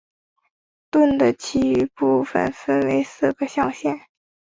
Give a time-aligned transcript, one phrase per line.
[0.89, 4.01] 盾的其余部分分为四个象限。